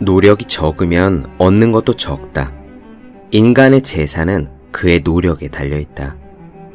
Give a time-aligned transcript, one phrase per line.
[0.00, 2.52] 노력이 적으면 얻는 것도 적다.
[3.30, 6.16] 인간의 재산은 그의 노력에 달려있다.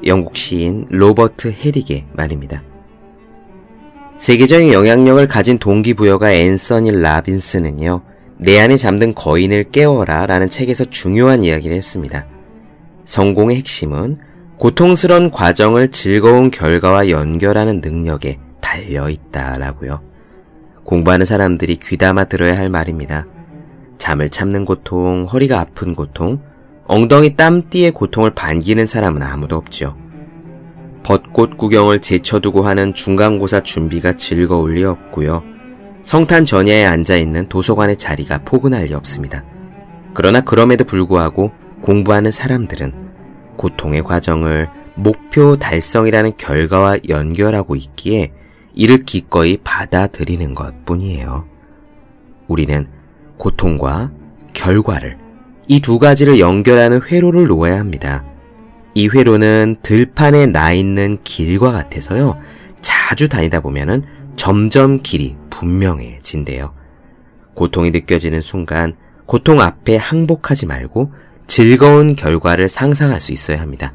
[0.05, 2.63] 영국 시인 로버트 헤릭의 말입니다.
[4.17, 8.01] 세계적인 영향력을 가진 동기부여가 앤서니 라빈스는요,
[8.37, 12.27] 내 안에 잠든 거인을 깨워라 라는 책에서 중요한 이야기를 했습니다.
[13.05, 14.19] 성공의 핵심은
[14.57, 20.14] 고통스러운 과정을 즐거운 결과와 연결하는 능력에 달려 있다라고요.
[20.85, 23.25] 공부하는 사람들이 귀담아 들어야 할 말입니다.
[23.97, 26.39] 잠을 참는 고통, 허리가 아픈 고통,
[26.85, 29.97] 엉덩이 땀띠의 고통을 반기는 사람은 아무도 없죠.
[31.03, 35.43] 벚꽃 구경을 제쳐두고 하는 중간고사 준비가 즐거울 리 없고요.
[36.03, 39.43] 성탄 전야에 앉아있는 도서관의 자리가 포근할 리 없습니다.
[40.13, 42.93] 그러나 그럼에도 불구하고 공부하는 사람들은
[43.57, 48.31] 고통의 과정을 목표 달성이라는 결과와 연결하고 있기에
[48.75, 51.45] 이를 기꺼이 받아들이는 것 뿐이에요.
[52.47, 52.85] 우리는
[53.37, 54.11] 고통과
[54.53, 55.17] 결과를
[55.67, 58.23] 이 두 가지를 연결하는 회로를 놓아야 합니다.
[58.93, 62.39] 이 회로는 들판에 나 있는 길과 같아서요.
[62.81, 64.03] 자주 다니다 보면은
[64.35, 66.73] 점점 길이 분명해진대요.
[67.55, 68.95] 고통이 느껴지는 순간
[69.25, 71.11] 고통 앞에 항복하지 말고
[71.47, 73.93] 즐거운 결과를 상상할 수 있어야 합니다.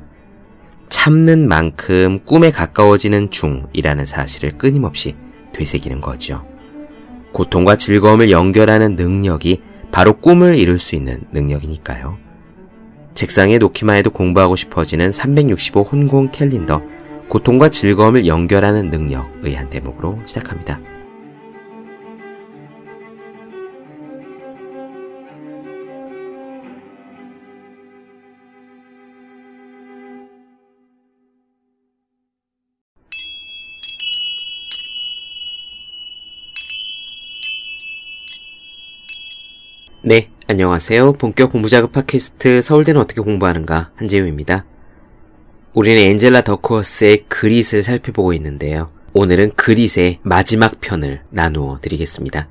[0.91, 5.15] 참는 만큼 꿈에 가까워지는 중이라는 사실을 끊임없이
[5.55, 6.45] 되새기는 거죠.
[7.33, 12.19] 고통과 즐거움을 연결하는 능력이 바로 꿈을 이룰 수 있는 능력이니까요.
[13.15, 16.83] 책상에 놓기만 해도 공부하고 싶어지는 365 혼공 캘린더,
[17.29, 20.81] 고통과 즐거움을 연결하는 능력의 한 대목으로 시작합니다.
[40.51, 41.13] 안녕하세요.
[41.13, 44.65] 본격 공부자극 팟캐스트 서울대는 어떻게 공부하는가 한재우입니다.
[45.75, 48.91] 우리는 엔젤라 더코어스의 그릿을 살펴보고 있는데요.
[49.13, 52.49] 오늘은 그릿의 마지막 편을 나누어 드리겠습니다.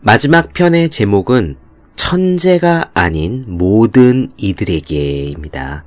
[0.00, 1.56] 마지막 편의 제목은
[1.94, 5.84] 천재가 아닌 모든 이들에게입니다.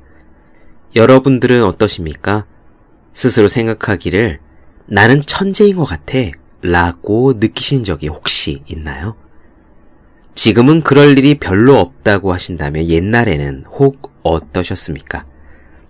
[0.96, 2.46] 여러분들은 어떠십니까?
[3.14, 4.40] 스스로 생각하기를
[4.86, 6.20] 나는 천재인 것 같아
[6.62, 9.16] 라고 느끼신 적이 혹시 있나요?
[10.38, 15.26] 지금은 그럴 일이 별로 없다고 하신다면 옛날에는 혹 어떠셨습니까?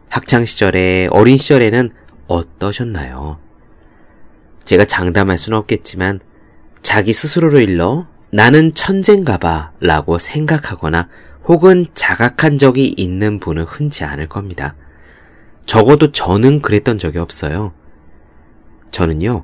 [0.08, 1.90] 학창 시절에, 어린 시절에는
[2.28, 3.40] 어떠셨나요?
[4.64, 6.22] 제가 장담할 수는 없겠지만
[6.82, 11.10] 자기 스스로를 일러 나는 천재인가 봐 라고 생각하거나
[11.44, 14.76] 혹은 자각한 적이 있는 분은 흔치 않을 겁니다.
[15.66, 17.74] 적어도 저는 그랬던 적이 없어요.
[18.92, 19.44] 저는요,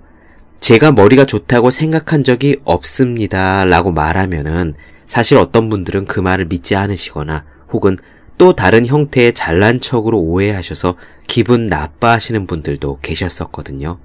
[0.62, 4.76] 제가 머리가 좋다고 생각한 적이 없습니다 라고 말하면은
[5.14, 8.00] 사실 어떤 분들은 그 말을 믿지 않으시거나 혹은
[8.40, 10.96] 또 다른 형태의 잘난 척으로 오해하셔서
[11.28, 14.00] 기분 나빠하시는 분들도 계셨었거든요.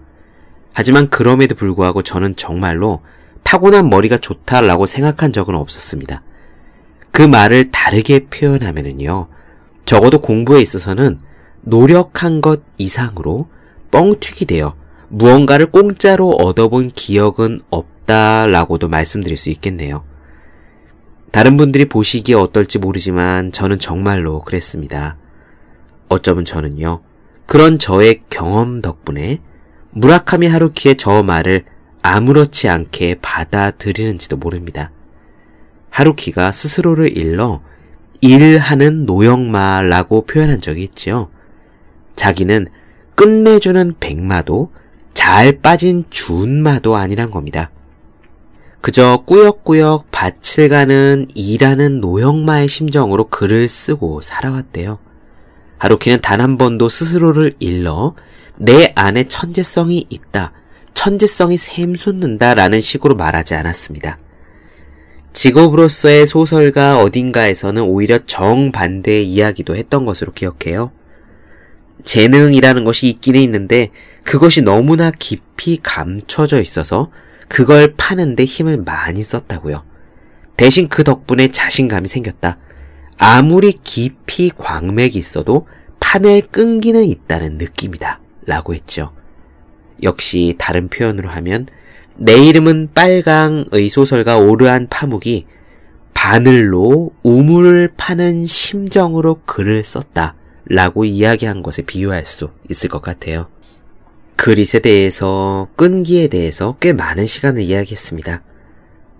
[0.74, 3.00] 하지만 그럼에도 불구하고 저는 정말로
[3.42, 6.22] 타고난 머리가 좋다라고 생각한 적은 없었습니다.
[7.10, 9.28] 그 말을 다르게 표현하면은요,
[9.86, 11.20] 적어도 공부에 있어서는
[11.62, 13.48] 노력한 것 이상으로
[13.90, 14.74] 뻥튀기 되어
[15.08, 20.04] 무언가를 공짜로 얻어본 기억은 없다라고도 말씀드릴 수 있겠네요.
[21.30, 25.16] 다른 분들이 보시기에 어떨지 모르지만 저는 정말로 그랬습니다.
[26.08, 27.02] 어쩌면 저는요,
[27.46, 29.40] 그런 저의 경험 덕분에
[29.90, 31.64] 무라카미 하루키의 저 말을
[32.02, 34.90] 아무렇지 않게 받아들이는지도 모릅니다.
[35.90, 37.60] 하루키가 스스로를 일러
[38.20, 41.30] 일하는 노역마라고 표현한 적이 있지요.
[42.16, 42.66] 자기는
[43.16, 44.72] 끝내주는 백마도
[45.14, 47.70] 잘 빠진 준마도 아니란 겁니다.
[48.80, 54.98] 그저 꾸역꾸역 밭을 가는 일하는 노형마의 심정으로 글을 쓰고 살아왔대요.
[55.78, 58.14] 하루키는 단 한 번도 스스로를 일러
[58.56, 60.52] 내 안에 천재성이 있다,
[60.94, 64.18] 천재성이 샘솟는다 라는 식으로 말하지 않았습니다.
[65.32, 70.90] 직업으로서의 소설가 어딘가에서는 오히려 정반대의 이야기도 했던 것으로 기억해요.
[72.04, 73.90] 재능이라는 것이 있기는 있는데
[74.24, 77.10] 그것이 너무나 깊이 감춰져 있어서
[77.48, 79.84] 그걸 파는데 힘을 많이 썼다고요.
[80.56, 82.58] 대신 그 덕분에 자신감이 생겼다.
[83.16, 85.66] 아무리 깊이 광맥이 있어도
[86.00, 88.20] 판을 끈기는 있다는 느낌이다.
[88.46, 89.12] 라고 했죠.
[90.02, 91.66] 역시 다른 표현으로 하면
[92.16, 95.46] 내 이름은 빨강의 소설가 오르한 파묵이
[96.14, 100.34] 바늘로 우물을 파는 심정으로 글을 썼다.
[100.66, 103.48] 라고 이야기한 것에 비유할 수 있을 것 같아요.
[104.38, 108.44] 그릿에 대해서, 끈기에 대해서 꽤 많은 시간을 이야기했습니다.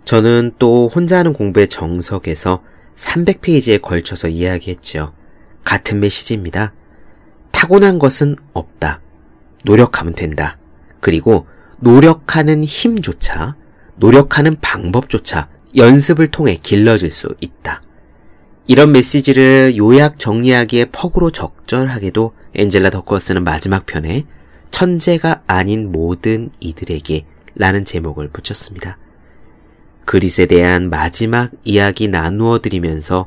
[0.05, 2.62] 저는 또 혼자 하는 공부의 정석에서
[2.94, 5.12] 300페이지에 걸쳐서 이야기했죠.
[5.65, 6.73] 같은 메시지입니다.
[7.50, 9.00] 타고난 것은 없다.
[9.65, 10.56] 노력하면 된다.
[11.00, 11.49] 그리고
[11.79, 13.56] 노력하는 힘조차,
[13.97, 17.82] 노력하는 방법조차 연습을 통해 길러질 수 있다.
[18.69, 24.25] 이런 메시지를 요약 정리하기에 퍽으로 적절하게도 엔젤라 더커스는 마지막 편에
[24.70, 27.25] 천재가 아닌 모든 이들에게
[27.55, 28.99] 라는 제목을 붙였습니다.
[30.05, 33.26] 그릿에 대한 마지막 이야기 나누어 드리면서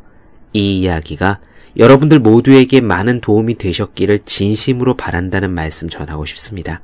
[0.54, 1.40] 이 이야기가
[1.78, 6.82] 여러분들 모두에게 많은 도움이 되셨기를 진심으로 바란다는 말씀 전하고 싶습니다.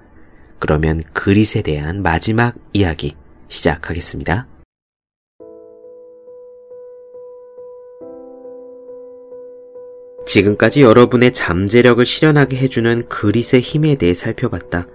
[0.59, 3.15] 그러면 그릿에 대한 마지막 이야기
[3.49, 4.47] 시작하겠습니다.
[10.27, 14.85] 지금까지 여러분의 잠재력을 실현하게 해주는 그릿의 힘에 대해 살펴봤다.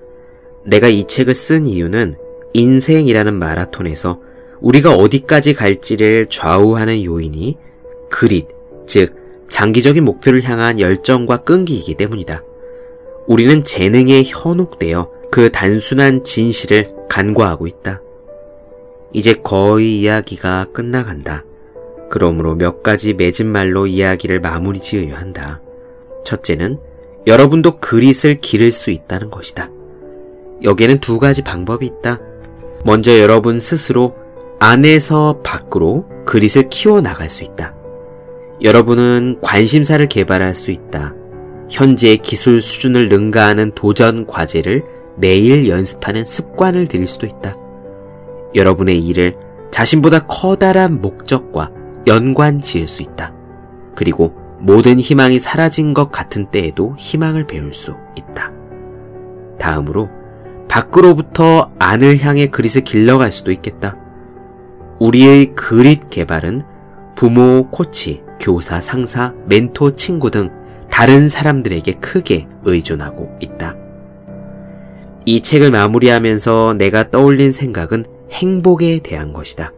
[0.67, 2.15] 내가 이 책을 쓴 이유는
[2.53, 4.21] 인생이라는 마라톤에서
[4.61, 7.57] 우리가 어디까지 갈지를 좌우하는 요인이
[8.11, 8.47] 그릿,
[8.87, 9.17] 즉,
[9.49, 12.45] 장기적인 목표를 향한 열정과 끈기이기 때문이다.
[13.27, 18.03] 우리는 재능에 현혹되어 그 단순한 진실을 간과하고 있다.
[19.15, 21.45] 이제 거의 이야기가 끝나간다.
[22.13, 25.63] 그러므로 몇 가지 맺은 말로 이야기를 마무리 지어야 한다.
[26.27, 26.79] 첫째는
[27.27, 29.71] 여러분도 그릿을 기를 수 있다는 것이다.
[30.63, 32.21] 여기에는 두 가지 방법이 있다.
[32.85, 34.15] 먼저 여러분 스스로
[34.61, 37.75] 안에서 밖으로 그릿을 키워나갈 수 있다.
[38.61, 41.15] 여러분은 관심사를 개발할 수 있다.
[41.71, 44.85] 현재의 기술 수준을 능가하는 도전 과제를
[45.17, 47.57] 매일 연습하는 습관을 들일 수도 있다.
[48.55, 49.35] 여러분의 일을
[49.71, 51.71] 자신보다 커다란 목적과
[52.07, 53.33] 연관 지을 수 있다.
[53.95, 58.53] 그리고 모든 희망이 사라진 것 같은 때에도 희망을 배울 수 있다.
[59.59, 60.09] 다음으로
[60.69, 63.97] 밖으로부터 안을 향해 grit을 길러갈 수도 있겠다.
[65.01, 66.63] 우리의 grit 개발은
[67.15, 70.51] 부모, 코치, 교사, 상사, 멘토, 친구 등
[70.91, 73.75] 다른 사람들에게 크게 의존하고 있다.
[75.25, 79.73] 이 책을 마무리하면서 내가 떠올린 생각은 행복에 대한 것이다.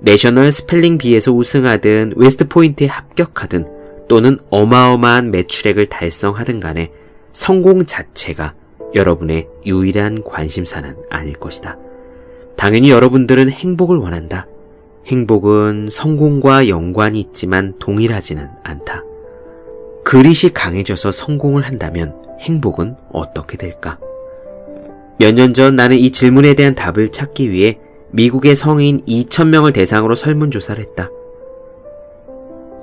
[0.00, 3.66] National Spelling Bee에서 우승하든 웨스트 포인트에 합격하든
[4.08, 6.90] 또는 어마어마한 매출액을 달성하든 간에
[7.32, 8.54] 성공 자체가
[8.94, 11.78] 여러분의 유일한 관심사는 아닐 것이다.
[12.56, 14.46] 당연히 여러분들은 행복을 원한다.
[15.06, 19.02] 행복은 성공과 연관이 있지만 동일하지는 않다.
[20.04, 23.98] 그릿이 강해져서 성공을 한다면 행복은 어떻게 될까?
[25.18, 27.78] 몇 년 전 나는 이 질문에 대한 답을 찾기 위해
[28.14, 31.10] 미국의 성인 2,000명을 대상으로 설문조사를 했다.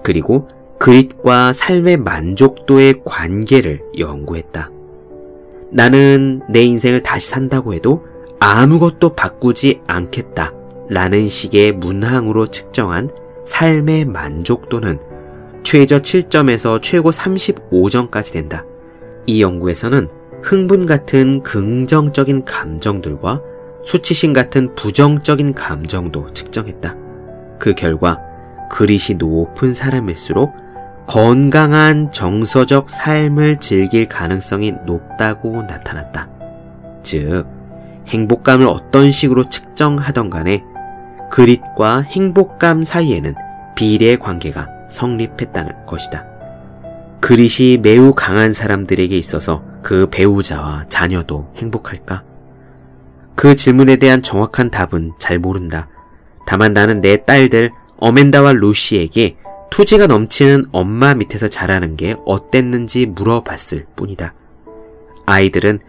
[0.04, 4.70] 그리고 그릿과 삶의 만족도의 관계를 연구했다.
[5.70, 8.04] 나는 내 인생을 다시 산다고 해도
[8.42, 10.54] 아무것도 바꾸지 않겠다.
[10.90, 13.10] 라는 식의 문항으로 측정한
[13.46, 15.00] 삶의 만족도는
[15.64, 18.66] 최저 7점에서 최고 35점까지 된다.
[19.26, 20.10] 이 연구에서는
[20.44, 23.42] 흥분 같은 긍정적인 감정들과
[23.84, 26.96] 수치심 같은 부정적인 감정도 측정했다.
[27.60, 28.20] 그 결과
[28.70, 30.56] 그릿이 높은 사람일수록
[31.08, 36.30] 건강한 정서적 삶을 즐길 가능성이 높다고 나타났다.
[37.04, 37.46] 즉,
[38.08, 40.64] 행복감을 어떤 식으로 측정하던 간에
[41.30, 43.36] 그릿과 행복감 사이에는
[43.76, 46.26] 비례 관계가 성립했다는 것이다.
[47.20, 52.31] 그릿이 매우 강한 사람들에게 있어서 그 배우자와 자녀도 행복할까?
[53.42, 55.90] 그 질문에 대한 정확한 답은 잘 모른다.
[56.46, 59.38] 다만 나는 내 딸들 어멘다와 루시에게
[59.72, 64.36] 투지가 넘치는 엄마 밑에서 자라는 게 어땠는지 물어봤을 뿐이다.
[65.26, 65.80] 아이들은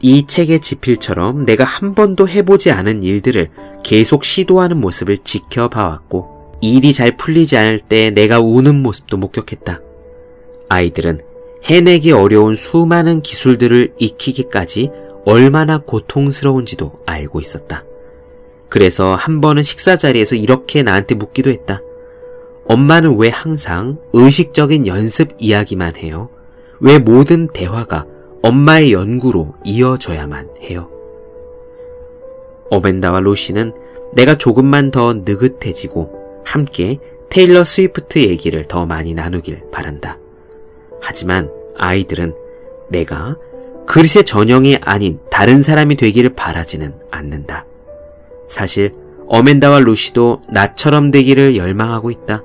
[0.00, 3.50] 이 책의 지필처럼 내가 한 번도 해보지 않은 일들을
[3.82, 9.80] 계속 시도하는 모습을 지켜봐왔고, 일이 잘 풀리지 않을 때 내가 우는 모습도 목격했다.
[10.68, 11.20] 아이들은
[11.64, 14.92] 해내기 어려운 수많은 기술들을 익히기까지
[15.24, 17.84] 얼마나 고통스러운지도 알고 있었다.
[18.68, 21.82] 그래서 한 번은 식사 자리에서 이렇게 나한테 묻기도 했다.
[22.68, 26.28] 엄마는 왜 항상 의식적인 연습 이야기만 해요?
[26.78, 28.06] 왜 모든 대화가
[28.42, 30.88] 엄마의 연구로 이어져야만 해요?
[32.70, 33.72] 어벤다와 로시는
[34.14, 36.98] 내가 조금만 더 느긋해지고 함께
[37.28, 40.18] 테일러 스위프트 얘기를 더 많이 나누길 바란다.
[41.00, 42.34] 하지만 아이들은
[42.88, 43.36] 내가
[43.86, 47.66] 그릇의 전형이 아닌 다른 사람이 되기를 바라지는 않는다.
[48.48, 48.92] 사실
[49.28, 52.42] 어멘다와 루시도 나처럼 되기를 열망하고 있다.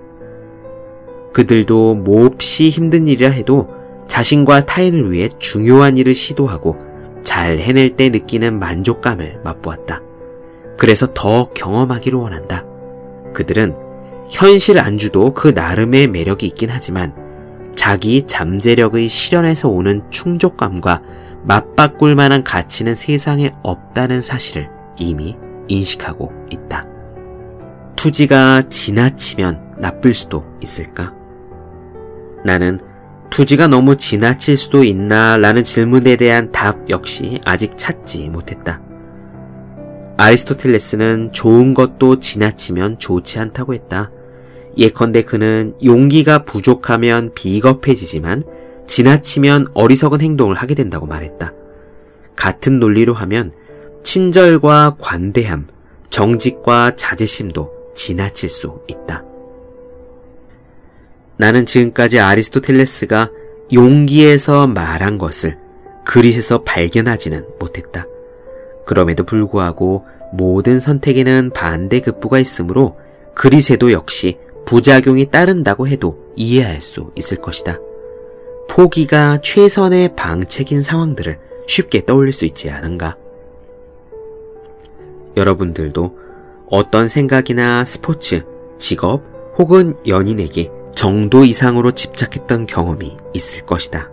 [1.34, 3.70] 그들도 몹시 힘든 일이라 해도
[4.08, 6.78] 자신과 타인을 위해 중요한 일을 시도하고
[7.24, 10.02] 잘 해낼 때 느끼는 만족감을 맛보았다.
[10.78, 12.66] 그래서 더 경험하기를 원한다.
[13.34, 13.76] 그들은
[14.30, 17.14] 현실 안주도 그 나름의 매력이 있긴 하지만
[17.76, 21.02] 자기 잠재력의 실현에서 오는 충족감과
[21.48, 25.36] 맞바꿀 만한 가치는 세상에 없다는 사실을 이미
[25.68, 26.86] 인식하고 있다.
[27.96, 31.14] 투지가 지나치면 나쁠 수도 있을까?
[32.44, 32.80] 나는
[33.30, 38.82] 투지가 너무 지나칠 수도 있나 라는 질문에 대한 답 역시 아직 찾지 못했다.
[40.18, 44.12] 아리스토텔레스는 좋은 것도 지나치면 좋지 않다고 했다.
[44.78, 48.44] 예컨대 그는 용기가 부족하면 비겁해지지만
[48.88, 51.54] 지나치면 어리석은 행동을 하게 된다고 말했다.
[52.36, 53.52] 같은 논리로 하면
[54.04, 55.68] 친절과 관대함,
[56.10, 59.24] 정직과 자제심도 지나칠 수 있다.
[61.38, 63.30] 나는 지금까지 아리스토텔레스가
[63.74, 65.58] 용기에서 말한 것을
[66.06, 68.06] 그릿에서 발견하지는 못했다.
[68.86, 72.98] 그럼에도 불구하고 모든 선택에는 반대급부가 있으므로
[73.34, 77.80] 그릿에도 역시 부작용이 따른다고 해도 이해할 수 있을 것이다.
[78.76, 83.16] 포기가 최선의 방책인 상황들을 쉽게 떠올릴 수 있지 않은가?
[85.38, 86.18] 여러분들도
[86.70, 88.44] 어떤 생각이나 스포츠,
[88.78, 89.24] 직업
[89.58, 94.10] 혹은 연인에게 정도 이상으로 집착했던 경험이 있을 것이다.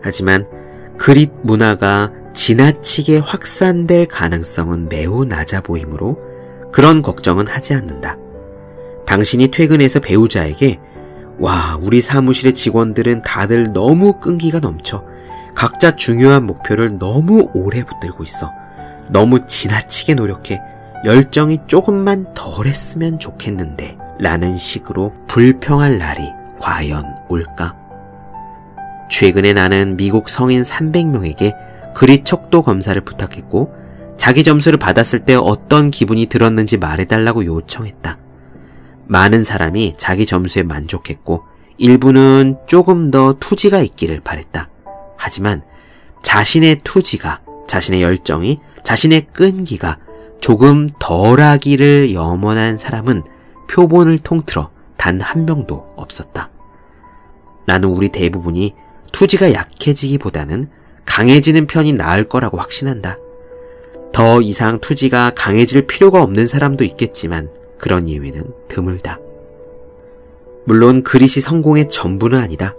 [0.00, 0.48] 하지만
[0.96, 6.18] 그릿 문화가 지나치게 확산될 가능성은 매우 낮아 보이므로
[6.72, 8.16] 그런 걱정은 하지 않는다.
[9.04, 10.80] 당신이 퇴근해서 배우자에게
[11.38, 15.04] 와, 우리 사무실의 직원들은 다들 너무 끈기가 넘쳐.
[15.54, 18.52] 각자 중요한 목표를 너무 오래 붙들고 있어.
[19.08, 20.60] 너무 지나치게 노력해.
[21.04, 23.98] 열정이 조금만 덜 했으면 좋겠는데.
[24.18, 27.74] 라는 식으로 불평할 날이 과연 올까?
[29.10, 31.54] 최근에 나는 미국 성인 300명에게
[31.94, 33.74] 그리 척도 검사를 부탁했고
[34.16, 38.18] 자기 점수를 받았을 때 어떤 기분이 들었는지 말해달라고 요청했다.
[39.06, 41.44] 많은 사람이 자기 점수에 만족했고
[41.78, 44.68] 일부는 조금 더 투지가 있기를 바랬다.
[45.16, 45.62] 하지만
[46.22, 49.98] 자신의 투지가, 자신의 열정이, 자신의 끈기가
[50.40, 53.24] 조금 덜하기를 염원한 사람은
[53.70, 56.50] 표본을 통틀어 단 한 명도 없었다.
[57.66, 58.74] 나는 우리 대부분이
[59.12, 60.68] 투지가 약해지기보다는
[61.04, 63.18] 강해지는 편이 나을 거라고 확신한다.
[64.12, 69.18] 더 이상 투지가 강해질 필요가 없는 사람도 있겠지만 그런 이유에는 드물다.
[70.64, 72.74] 물론 그릿이 성공의 전부는 아니다.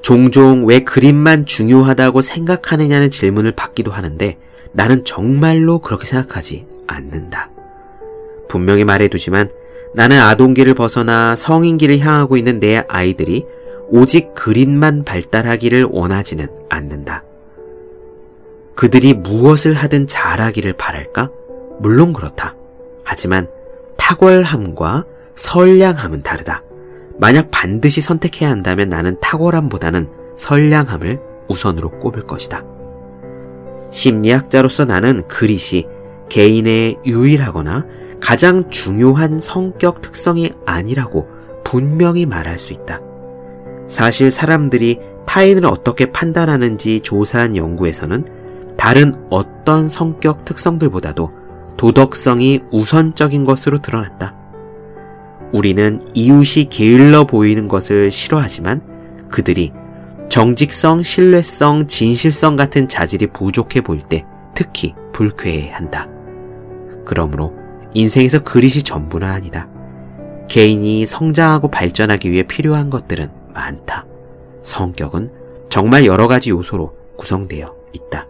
[0.00, 4.38] 종종 왜 그림만 중요하다고 생각하느냐는 질문을 받기도 하는데
[4.72, 7.50] 나는 정말로 그렇게 생각하지 않는다.
[8.48, 9.50] 분명히 말해두지만
[9.94, 13.44] 나는 아동기를 벗어나 성인기를 향하고 있는 내 아이들이
[13.88, 17.24] 오직 그림만 발달하기를 원하지는 않는다.
[18.74, 21.30] 그들이 무엇을 하든 잘하기를 바랄까?
[21.80, 22.54] 물론 그렇다.
[23.02, 23.48] 하지만
[24.08, 26.62] 탁월함과 선량함은 다르다.
[27.18, 32.64] 만약 반드시 선택해야 한다면 나는 탁월함보다는 선량함을 우선으로 꼽을 것이다.
[33.90, 35.86] 심리학자로서 나는 그릿이
[36.30, 37.84] 개인의 유일하거나
[38.18, 41.28] 가장 중요한 성격 특성이 아니라고
[41.62, 43.00] 분명히 말할 수 있다.
[43.88, 48.24] 사실 사람들이 타인을 어떻게 판단하는지 조사한 연구에서는
[48.78, 51.47] 다른 어떤 성격 특성들보다도
[51.78, 54.34] 도덕성이 우선적인 것으로 드러났다.
[55.52, 58.82] 우리는 이웃이 게을러 보이는 것을 싫어하지만
[59.30, 59.72] 그들이
[60.28, 66.08] 정직성, 신뢰성, 진실성 같은 자질이 부족해 보일 때 특히 불쾌해 한다.
[67.06, 67.54] 그러므로
[67.94, 69.68] 인생에서 그릿이 전부는 아니다.
[70.48, 74.04] 개인이 성장하고 발전하기 위해 필요한 것들은 많다.
[74.62, 75.30] 성격은
[75.70, 78.26] 정말 여러 가지 요소로 구성되어 있다.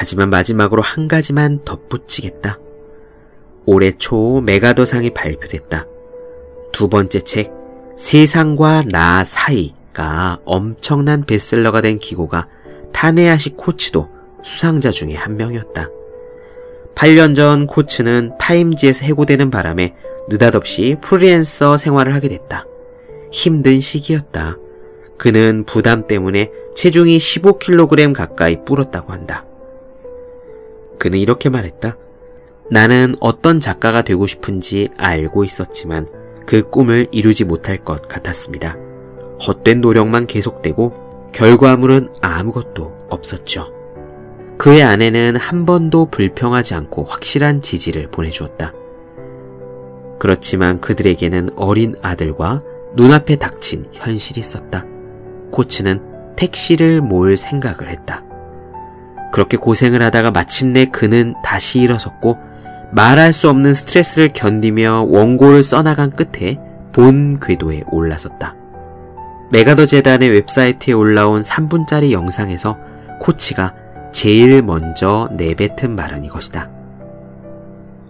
[0.00, 2.58] 하지만 마지막으로 한 가지만 덧붙이겠다.
[3.66, 5.84] 올해 초 메가더상이 발표됐다.
[6.72, 7.52] 두 번째 책,
[7.98, 12.48] 세상과 나 사이가 엄청난 베스트셀러가 된 기고가
[12.94, 14.08] 타네야시 코치도
[14.42, 15.90] 수상자 중에 한 명이었다.
[16.94, 19.94] 8년 전 코치는 타임지에서 해고되는 바람에
[20.30, 22.64] 느닷없이 프리랜서 생활을 하게 됐다.
[23.32, 24.56] 힘든 시기였다.
[25.18, 29.44] 그는 부담 때문에 체중이 15kg 가까이 불었다고 한다.
[31.00, 31.96] 그는 이렇게 말했다.
[32.70, 36.06] 나는 어떤 작가가 되고 싶은지 알고 있었지만
[36.46, 38.76] 그 꿈을 이루지 못할 것 같았습니다.
[39.44, 43.72] 헛된 노력만 계속되고 결과물은 아무것도 없었죠.
[44.58, 48.74] 그의 아내는 한 번도 불평하지 않고 확실한 지지를 보내주었다.
[50.18, 52.62] 그렇지만 그들에게는 어린 아들과
[52.94, 54.84] 눈앞에 닥친 현실이 있었다.
[55.50, 58.29] 코치는 택시를 모을 생각을 했다.
[59.32, 62.38] 그렇게 고생을 하다가 마침내 그는 다시 일어섰고
[62.92, 66.58] 말할 수 없는 스트레스를 견디며 원고를 써나간 끝에
[66.92, 68.56] 본 궤도에 올라섰다.
[69.52, 72.78] 메가더 재단의 웹사이트에 올라온 3분짜리 영상에서
[73.20, 73.74] 코치가
[74.12, 76.70] 제일 먼저 내뱉은 말은 이것이다.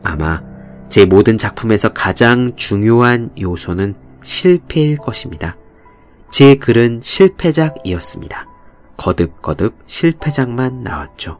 [0.03, 0.43] 아마
[0.89, 5.57] 제 모든 작품에서 가장 중요한 요소는 실패일 것입니다.
[6.31, 8.50] 제 글은 실패작이었습니다.
[9.01, 11.39] 거듭거듭 실패작만 나왔죠.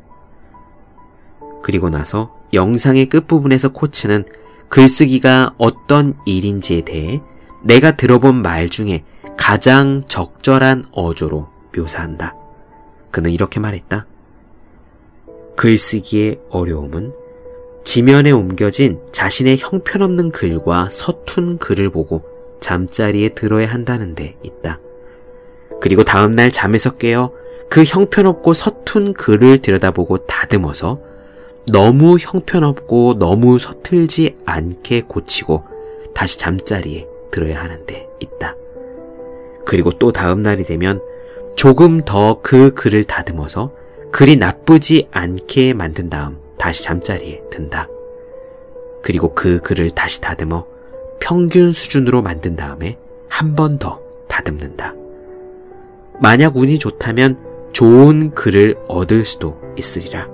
[1.63, 4.25] 그리고 나서 영상의 끝부분에서 코치는
[4.71, 7.21] 글쓰기가 어떤 일인지에 대해
[7.63, 9.05] 내가 들어본 말 중에
[9.37, 12.35] 가장 적절한 어조로 묘사한다.
[13.11, 14.07] 그는 이렇게 말했다.
[15.57, 17.13] 글쓰기의 어려움은
[17.85, 22.23] 지면에 옮겨진 자신의 형편없는 글과 서툰 글을 보고
[22.61, 24.81] 잠자리에 들어야 한다는 데 있다.
[25.83, 27.40] 그리고 다음날 잠에서 깨어
[27.71, 31.01] 그 형편없고 서툰 글을 들여다보고 다듬어서
[31.73, 35.63] 너무 형편없고 너무 서툴지 않게 고치고
[36.15, 38.57] 다시 잠자리에 들어야 하는데 있다.
[39.65, 41.01] 그리고 또 다음 날이 되면
[41.55, 43.73] 조금 더 그 글을 다듬어서
[44.11, 47.89] 글이 나쁘지 않게 만든 다음 다시 잠자리에 든다.
[49.03, 50.67] 그리고 그 글을 다시 다듬어
[51.21, 52.99] 평균 수준으로 만든 다음에
[53.29, 54.95] 한 번 더 다듬는다.
[56.21, 60.29] 만약 운이 좋다면 좋은 글을 얻을 수도 있으리라.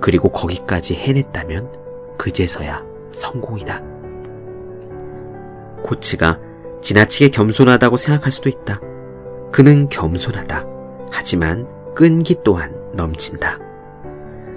[0.00, 1.72] 그리고 거기까지 해냈다면
[2.16, 3.82] 그제서야 성공이다.
[5.82, 6.38] 코치가
[6.80, 8.80] 지나치게 겸손하다고 생각할 수도 있다.
[9.52, 10.66] 그는 겸손하다.
[11.10, 13.58] 하지만 끈기 또한 넘친다.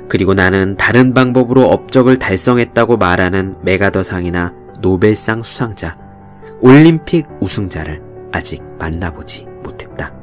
[0.09, 5.97] 그리고 나는 다른 방법으로 업적을 달성했다고 말하는 메가더상이나 노벨상 수상자,
[6.61, 10.18] 올림픽 우승자를 아직 만나보지 못했다.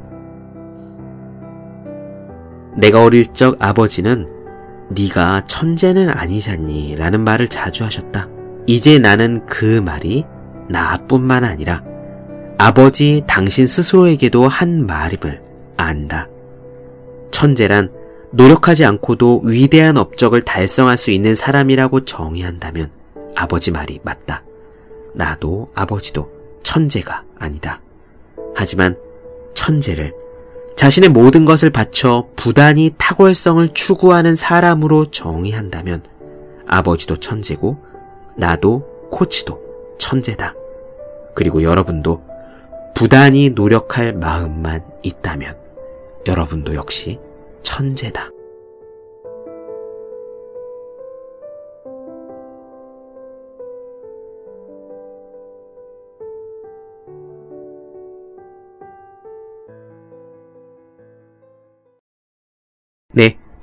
[2.77, 4.27] 내가 어릴 적 아버지는
[4.89, 8.29] 네가 천재는 아니잖니 라는 말을 자주 하셨다.
[8.67, 10.25] 이제 나는 그 말이
[10.69, 11.83] 나뿐만 아니라
[12.57, 15.41] 아버지 당신 스스로에게도 한 말임을
[15.77, 16.27] 안다.
[17.31, 17.91] 천재란
[18.31, 22.91] 노력하지 않고도 위대한 업적을 달성할 수 있는 사람이라고 정의한다면
[23.35, 24.43] 아버지 말이 맞다.
[25.13, 26.29] 나도 아버지도
[26.63, 27.81] 천재가 아니다.
[28.55, 28.95] 하지만
[29.53, 30.13] 천재를
[30.77, 36.03] 자신의 모든 것을 바쳐 부단히 탁월성을 추구하는 사람으로 정의한다면
[36.67, 37.83] 아버지도 천재고
[38.37, 39.59] 나도 코치도
[39.97, 40.53] 천재다.
[41.33, 42.23] 그리고 여러분도
[42.93, 45.57] 부단히 노력할 마음만 있다면
[46.27, 47.19] 여러분도 역시
[47.63, 48.29] 천재다.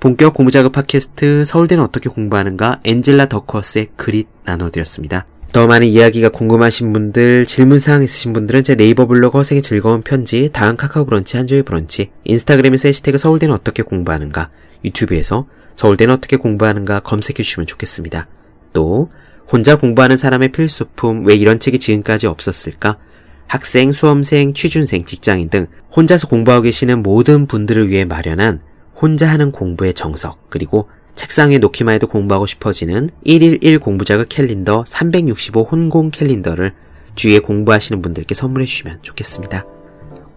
[0.05, 5.25] 본격 공부작업 팟캐스트 서울대는 어떻게 공부하는가 엔젤라 더커스의 그릿 나눠드렸습니다.
[5.51, 10.77] 더 많은 이야기가 궁금하신 분들, 질문사항 있으신 분들은 제 네이버 블로그 허생의 즐거운 편지, 다음
[10.77, 14.51] 카카오 브런치, 한조의 브런치, 인스타그램에서 해시태그 서울대는 어떻게 공부하는가,
[14.85, 18.29] 유튜브에서 서울대는 어떻게 공부하는가 검색해 주시면 좋겠습니다.
[18.75, 19.11] 또,
[19.51, 22.99] 혼자 공부하는 사람의 필수품, 왜 이런 책이 지금까지 없었을까?
[23.47, 28.61] 학생, 수험생, 취준생, 직장인 등 혼자서 공부하고 계시는 모든 분들을 위해 마련한
[29.01, 36.11] 혼자 하는 공부의 정석, 그리고 책상에 놓기만 해도 공부하고 싶어지는 1일1 공부자극 캘린더 365 혼공
[36.11, 36.73] 캘린더를
[37.15, 39.65] 주위에 공부하시는 분들께 선물해 주시면 좋겠습니다.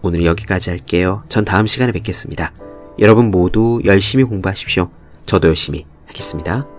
[0.02, 1.24] 오늘 여기까지 할게요.
[1.28, 2.52] 전 다음 시간에 뵙겠습니다.
[3.00, 4.90] 여러분 모두 열심히 공부하십시오.
[5.26, 6.77] 저도 열심히 하겠습니다.